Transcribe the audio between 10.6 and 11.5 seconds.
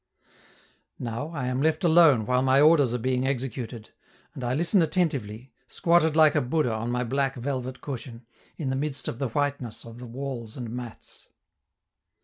mats.